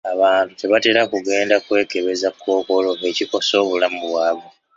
Abantu 0.13 0.51
tebatera 0.59 1.01
kugenda 1.13 1.55
kwekebeza 1.65 2.27
Kkookolo 2.33 2.91
ekikosa 3.09 3.53
obulamu 3.63 3.99
bwabwe. 4.07 4.47